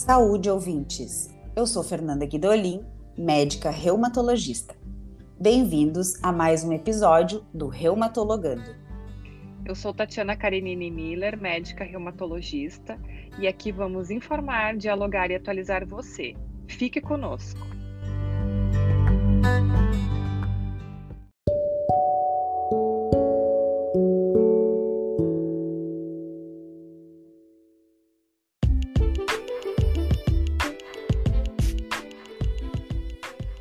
Saúde, 0.00 0.48
ouvintes! 0.48 1.28
Eu 1.54 1.66
sou 1.66 1.82
Fernanda 1.82 2.24
Guidolin, 2.24 2.82
médica 3.18 3.68
reumatologista. 3.68 4.74
Bem-vindos 5.38 6.14
a 6.22 6.32
mais 6.32 6.64
um 6.64 6.72
episódio 6.72 7.44
do 7.52 7.68
Reumatologando. 7.68 8.74
Eu 9.62 9.74
sou 9.74 9.92
Tatiana 9.92 10.34
Karenini 10.34 10.90
Miller, 10.90 11.38
médica 11.38 11.84
reumatologista, 11.84 12.98
e 13.38 13.46
aqui 13.46 13.70
vamos 13.70 14.10
informar, 14.10 14.74
dialogar 14.74 15.30
e 15.30 15.34
atualizar 15.34 15.86
você. 15.86 16.32
Fique 16.66 16.98
conosco! 17.02 17.60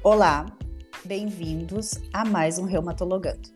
Olá, 0.01 0.45
bem-vindos 1.03 1.95
a 2.13 2.23
mais 2.23 2.57
um 2.57 2.63
Reumatologando. 2.63 3.49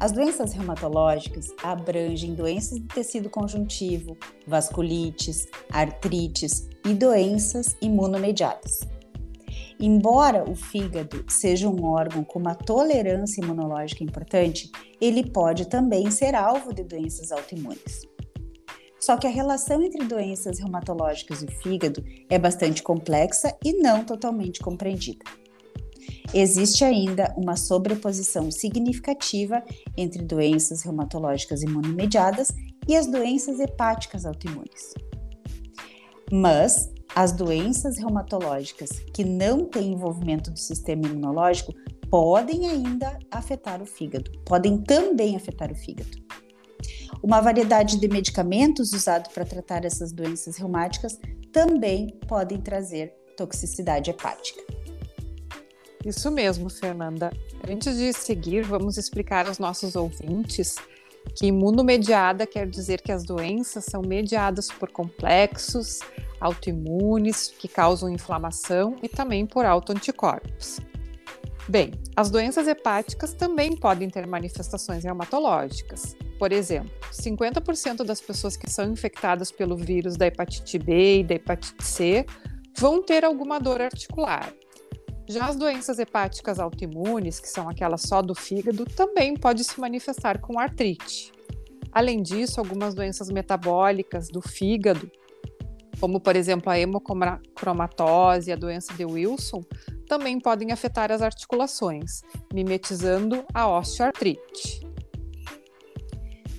As 0.00 0.10
doenças 0.10 0.52
reumatológicas 0.52 1.46
abrangem 1.62 2.34
doenças 2.34 2.80
do 2.80 2.88
tecido 2.88 3.30
conjuntivo, 3.30 4.16
vasculites, 4.48 5.46
artrites 5.70 6.68
e 6.84 6.92
doenças 6.92 7.76
imunomediadas. 7.80 8.80
Embora 9.78 10.42
o 10.42 10.56
fígado 10.56 11.24
seja 11.28 11.68
um 11.68 11.84
órgão 11.84 12.24
com 12.24 12.40
uma 12.40 12.56
tolerância 12.56 13.40
imunológica 13.40 14.02
importante, 14.02 14.68
ele 15.00 15.30
pode 15.30 15.68
também 15.68 16.10
ser 16.10 16.34
alvo 16.34 16.74
de 16.74 16.82
doenças 16.82 17.30
autoimunes. 17.30 18.08
Só 19.00 19.16
que 19.16 19.26
a 19.26 19.30
relação 19.30 19.82
entre 19.82 20.04
doenças 20.04 20.58
reumatológicas 20.58 21.42
e 21.42 21.46
o 21.46 21.50
fígado 21.50 22.04
é 22.28 22.38
bastante 22.38 22.82
complexa 22.82 23.56
e 23.64 23.74
não 23.74 24.04
totalmente 24.04 24.60
compreendida. 24.60 25.24
Existe 26.34 26.84
ainda 26.84 27.34
uma 27.36 27.56
sobreposição 27.56 28.50
significativa 28.50 29.62
entre 29.96 30.22
doenças 30.22 30.82
reumatológicas 30.82 31.62
imunomediadas 31.62 32.48
e 32.86 32.96
as 32.96 33.06
doenças 33.06 33.60
hepáticas 33.60 34.26
autoimunes. 34.26 34.94
Mas 36.30 36.90
as 37.14 37.32
doenças 37.32 37.98
reumatológicas 37.98 38.90
que 39.14 39.24
não 39.24 39.64
têm 39.64 39.92
envolvimento 39.92 40.50
do 40.50 40.58
sistema 40.58 41.06
imunológico 41.06 41.72
podem 42.10 42.68
ainda 42.68 43.18
afetar 43.30 43.82
o 43.82 43.86
fígado, 43.86 44.30
podem 44.44 44.78
também 44.78 45.36
afetar 45.36 45.70
o 45.70 45.74
fígado. 45.74 46.27
Uma 47.22 47.40
variedade 47.40 47.98
de 47.98 48.08
medicamentos 48.08 48.92
usados 48.92 49.32
para 49.32 49.44
tratar 49.44 49.84
essas 49.84 50.12
doenças 50.12 50.56
reumáticas 50.56 51.18
também 51.52 52.18
podem 52.28 52.60
trazer 52.60 53.12
toxicidade 53.36 54.10
hepática. 54.10 54.62
Isso 56.04 56.30
mesmo, 56.30 56.70
Fernanda. 56.70 57.30
Antes 57.68 57.96
de 57.96 58.12
seguir, 58.12 58.62
vamos 58.62 58.96
explicar 58.96 59.46
aos 59.48 59.58
nossos 59.58 59.96
ouvintes 59.96 60.76
que 61.34 61.46
imunomediada 61.46 62.46
quer 62.46 62.68
dizer 62.68 63.00
que 63.00 63.12
as 63.12 63.24
doenças 63.24 63.84
são 63.84 64.00
mediadas 64.00 64.68
por 64.68 64.90
complexos 64.90 66.00
autoimunes 66.40 67.48
que 67.58 67.68
causam 67.68 68.08
inflamação 68.08 68.96
e 69.02 69.08
também 69.08 69.44
por 69.44 69.66
autoanticorpos. 69.66 70.78
Bem, 71.68 71.92
as 72.16 72.30
doenças 72.30 72.66
hepáticas 72.66 73.34
também 73.34 73.76
podem 73.76 74.08
ter 74.08 74.26
manifestações 74.26 75.04
reumatológicas. 75.04 76.16
Por 76.38 76.50
exemplo, 76.50 76.90
50% 77.12 78.04
das 78.04 78.22
pessoas 78.22 78.56
que 78.56 78.70
são 78.70 78.90
infectadas 78.90 79.52
pelo 79.52 79.76
vírus 79.76 80.16
da 80.16 80.26
hepatite 80.26 80.78
B 80.78 81.18
e 81.18 81.24
da 81.24 81.34
hepatite 81.34 81.84
C 81.84 82.24
vão 82.78 83.02
ter 83.02 83.22
alguma 83.22 83.58
dor 83.58 83.82
articular. 83.82 84.50
Já 85.28 85.46
as 85.46 85.56
doenças 85.56 85.98
hepáticas 85.98 86.58
autoimunes, 86.58 87.38
que 87.38 87.48
são 87.48 87.68
aquelas 87.68 88.00
só 88.00 88.22
do 88.22 88.34
fígado, 88.34 88.86
também 88.86 89.36
pode 89.36 89.62
se 89.62 89.78
manifestar 89.78 90.40
com 90.40 90.58
artrite. 90.58 91.32
Além 91.92 92.22
disso, 92.22 92.60
algumas 92.60 92.94
doenças 92.94 93.28
metabólicas 93.28 94.28
do 94.28 94.40
fígado, 94.40 95.10
como 96.00 96.18
por 96.18 96.34
exemplo 96.34 96.70
a 96.70 96.78
hemocromatose 96.78 98.48
e 98.48 98.52
a 98.54 98.56
doença 98.56 98.94
de 98.94 99.04
Wilson, 99.04 99.62
também 100.08 100.40
podem 100.40 100.72
afetar 100.72 101.12
as 101.12 101.22
articulações, 101.22 102.22
mimetizando 102.52 103.44
a 103.52 103.68
osteoartrite. 103.78 104.86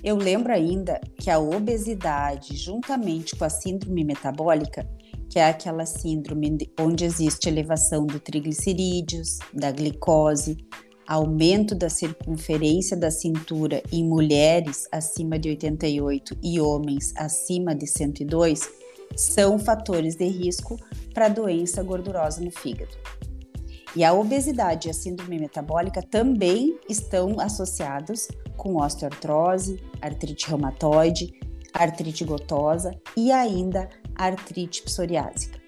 Eu 0.02 0.16
lembro 0.16 0.52
ainda 0.52 0.98
que 1.18 1.28
a 1.28 1.38
obesidade, 1.38 2.56
juntamente 2.56 3.36
com 3.36 3.44
a 3.44 3.50
síndrome 3.50 4.02
metabólica, 4.02 4.88
que 5.28 5.38
é 5.38 5.48
aquela 5.48 5.84
síndrome 5.84 6.56
onde 6.78 7.04
existe 7.04 7.48
elevação 7.48 8.06
do 8.06 8.18
triglicerídeos, 8.18 9.38
da 9.52 9.70
glicose, 9.70 10.56
aumento 11.06 11.74
da 11.74 11.90
circunferência 11.90 12.96
da 12.96 13.10
cintura 13.10 13.82
em 13.92 14.04
mulheres 14.04 14.88
acima 14.90 15.38
de 15.38 15.50
88 15.50 16.38
e 16.42 16.60
homens 16.60 17.12
acima 17.16 17.74
de 17.74 17.86
102, 17.86 18.70
são 19.16 19.58
fatores 19.58 20.14
de 20.14 20.26
risco 20.26 20.76
para 21.12 21.28
doença 21.28 21.82
gordurosa 21.82 22.40
no 22.40 22.50
fígado. 22.50 22.96
E 23.96 24.04
a 24.04 24.12
obesidade 24.12 24.86
e 24.86 24.90
a 24.90 24.94
síndrome 24.94 25.38
metabólica 25.38 26.00
também 26.00 26.78
estão 26.88 27.40
associados 27.40 28.28
com 28.56 28.76
osteoartrose, 28.76 29.82
artrite 30.00 30.48
reumatoide, 30.48 31.32
artrite 31.72 32.24
gotosa 32.24 32.92
e 33.16 33.32
ainda 33.32 33.88
artrite 34.14 34.82
psoriásica. 34.82 35.60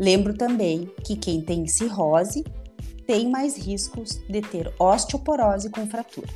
Lembro 0.00 0.34
também 0.34 0.92
que 1.04 1.16
quem 1.16 1.40
tem 1.40 1.66
cirrose 1.66 2.42
tem 3.06 3.30
mais 3.30 3.56
riscos 3.56 4.20
de 4.28 4.40
ter 4.40 4.72
osteoporose 4.78 5.70
com 5.70 5.88
fratura. 5.88 6.28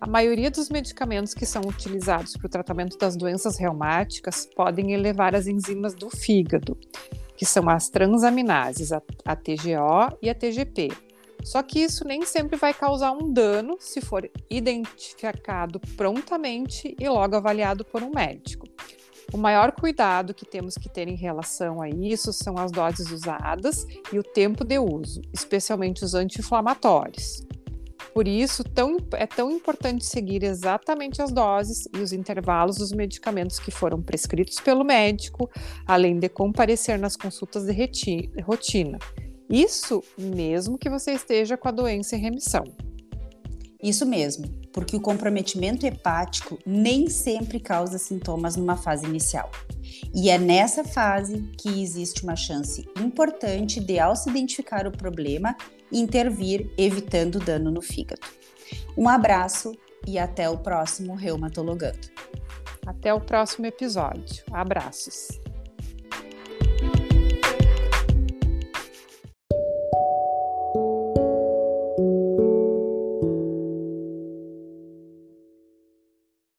A 0.00 0.06
maioria 0.06 0.50
dos 0.50 0.68
medicamentos 0.68 1.34
que 1.34 1.44
são 1.44 1.62
utilizados 1.62 2.36
para 2.36 2.46
o 2.46 2.50
tratamento 2.50 2.96
das 2.96 3.16
doenças 3.16 3.58
reumáticas 3.58 4.48
podem 4.54 4.92
elevar 4.92 5.34
as 5.34 5.46
enzimas 5.46 5.94
do 5.94 6.08
fígado, 6.08 6.78
que 7.38 7.46
são 7.46 7.70
as 7.70 7.88
transaminases, 7.88 8.90
a, 8.90 9.00
TGO 9.36 10.18
e 10.20 10.28
a 10.28 10.34
TGP. 10.34 10.88
Só 11.44 11.62
que 11.62 11.78
isso 11.78 12.04
nem 12.04 12.26
sempre 12.26 12.56
vai 12.56 12.74
causar 12.74 13.12
um 13.12 13.32
dano 13.32 13.76
se 13.78 14.00
for 14.00 14.28
identificado 14.50 15.78
prontamente 15.96 16.96
e 16.98 17.08
logo 17.08 17.36
avaliado 17.36 17.84
por 17.84 18.02
um 18.02 18.10
médico. 18.10 18.66
O 19.32 19.38
maior 19.38 19.70
cuidado 19.70 20.34
que 20.34 20.44
temos 20.44 20.74
que 20.74 20.88
ter 20.88 21.06
em 21.06 21.14
relação 21.14 21.80
a 21.80 21.88
isso 21.88 22.32
são 22.32 22.58
as 22.58 22.72
doses 22.72 23.08
usadas 23.12 23.86
e 24.12 24.18
o 24.18 24.22
tempo 24.22 24.64
de 24.64 24.80
uso, 24.80 25.22
especialmente 25.32 26.02
os 26.02 26.14
anti-inflamatórios. 26.14 27.46
Por 28.18 28.26
isso, 28.26 28.64
tão, 28.64 28.96
é 29.12 29.28
tão 29.28 29.48
importante 29.48 30.04
seguir 30.04 30.42
exatamente 30.42 31.22
as 31.22 31.30
doses 31.30 31.86
e 31.94 31.98
os 31.98 32.12
intervalos 32.12 32.78
dos 32.78 32.90
medicamentos 32.90 33.60
que 33.60 33.70
foram 33.70 34.02
prescritos 34.02 34.58
pelo 34.58 34.82
médico, 34.82 35.48
além 35.86 36.18
de 36.18 36.28
comparecer 36.28 36.98
nas 36.98 37.14
consultas 37.14 37.64
de 37.64 37.72
rotina. 38.42 38.98
Isso 39.48 40.02
mesmo 40.18 40.76
que 40.76 40.90
você 40.90 41.12
esteja 41.12 41.56
com 41.56 41.68
a 41.68 41.70
doença 41.70 42.16
em 42.16 42.18
remissão. 42.18 42.64
Isso 43.80 44.04
mesmo, 44.04 44.48
porque 44.72 44.96
o 44.96 45.00
comprometimento 45.00 45.86
hepático 45.86 46.58
nem 46.66 47.08
sempre 47.08 47.60
causa 47.60 47.98
sintomas 47.98 48.56
numa 48.56 48.76
fase 48.76 49.06
inicial. 49.06 49.48
E 50.12 50.28
é 50.28 50.38
nessa 50.38 50.82
fase 50.82 51.48
que 51.56 51.80
existe 51.80 52.24
uma 52.24 52.34
chance 52.34 52.84
importante 53.00 53.78
de, 53.78 54.00
ao 54.00 54.16
se 54.16 54.28
identificar 54.28 54.88
o 54.88 54.90
problema, 54.90 55.54
intervir 55.92 56.70
evitando 56.76 57.38
dano 57.38 57.70
no 57.70 57.82
fígado. 57.82 58.26
Um 58.96 59.08
abraço 59.08 59.72
e 60.06 60.18
até 60.18 60.48
o 60.48 60.58
próximo 60.58 61.14
Reumatologando. 61.14 62.08
Até 62.86 63.12
o 63.12 63.20
próximo 63.20 63.66
episódio. 63.66 64.44
Abraços. 64.50 65.28